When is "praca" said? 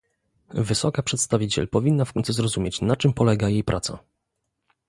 3.63-3.99